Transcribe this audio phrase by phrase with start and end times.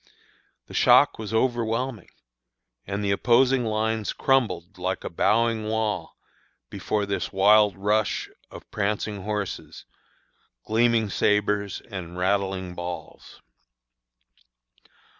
[0.65, 2.09] The shock was overwhelming;
[2.87, 6.17] and the opposing lines crumbled like a "bowing wall"
[6.71, 9.85] before this wild rush of prancing horses,
[10.65, 13.43] gleaming sabres, and rattling balls.